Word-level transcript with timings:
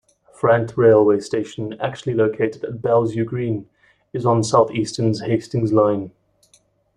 Frant 0.33 0.75
railway 0.77 1.19
station, 1.19 1.77
actually 1.79 2.15
located 2.15 2.63
at 2.63 2.81
Bells 2.81 3.13
Yew 3.15 3.23
Green, 3.23 3.69
is 4.13 4.25
on 4.25 4.43
Southeastern's 4.43 5.21
Hastings 5.21 5.71
Line. 5.73 6.11